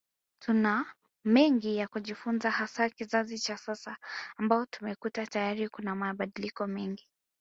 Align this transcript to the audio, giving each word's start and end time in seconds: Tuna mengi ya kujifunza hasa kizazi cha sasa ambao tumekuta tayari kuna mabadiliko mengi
Tuna 0.43 0.85
mengi 1.25 1.75
ya 1.77 1.87
kujifunza 1.87 2.51
hasa 2.51 2.89
kizazi 2.89 3.39
cha 3.39 3.57
sasa 3.57 3.97
ambao 4.37 4.65
tumekuta 4.65 5.25
tayari 5.27 5.69
kuna 5.69 5.95
mabadiliko 5.95 6.67
mengi 6.67 7.07